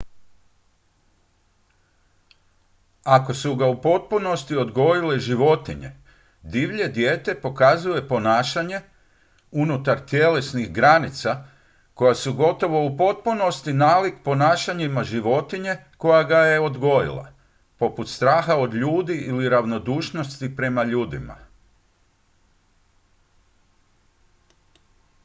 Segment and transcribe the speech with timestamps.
[3.03, 5.91] ako su ga u potpunosti odgojile životinje
[6.43, 8.81] divlje dijete pokazuje ponašanja
[9.51, 11.45] unutar tjelesnih granicama
[11.93, 17.31] koja su gotovo u potpunosti nalik ponašanjima životinje koja ga je odgojila
[17.77, 21.35] poput straha od ljudi ili ravnodušnosti prema ljudima